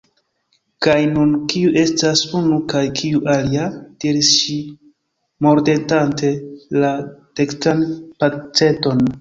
"Kaj 0.85 1.01
nun 1.09 1.33
kiu 1.51 1.73
estas 1.81 2.23
'unu' 2.37 2.57
kaj 2.71 2.81
kiu 3.01 3.21
'alia'?" 3.33 3.67
diris 4.05 4.31
ŝi 4.39 4.57
mordetante 5.49 6.33
la 6.83 6.91
dekstran 7.43 7.87
peceton. 8.25 9.07